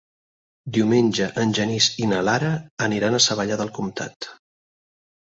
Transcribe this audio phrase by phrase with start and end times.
[0.75, 2.49] Diumenge en Genís i na Lara
[2.85, 4.29] aniran a Savallà del Comtat.